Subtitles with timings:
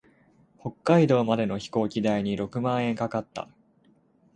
[0.59, 3.47] 北海道までの飛行機代に六万円かかった。